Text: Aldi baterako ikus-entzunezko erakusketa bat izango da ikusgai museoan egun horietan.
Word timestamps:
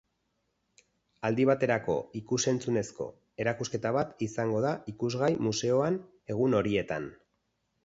Aldi 1.27 1.43
baterako 1.49 1.97
ikus-entzunezko 2.21 3.07
erakusketa 3.45 3.93
bat 3.99 4.25
izango 4.29 4.65
da 4.67 4.73
ikusgai 4.95 5.31
museoan 5.51 6.03
egun 6.37 6.61
horietan. 6.65 7.09